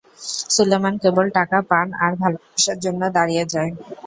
[0.49, 3.71] সুলেমান কেবল টাকা, পান আর ভালোবাসার জন্য দাঁড়িয়ে যায়!